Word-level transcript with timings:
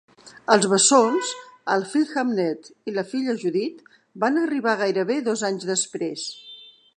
Els 0.53 0.63
bessons, 0.69 1.27
el 1.73 1.85
fill 1.91 2.15
Hamnet 2.21 2.69
i 2.91 2.95
la 2.95 3.03
filla 3.11 3.35
Judith, 3.45 3.85
van 4.25 4.41
arribar 4.45 4.75
gairebé 4.81 5.19
dos 5.29 5.45
anys 5.51 5.69
després. 5.73 6.27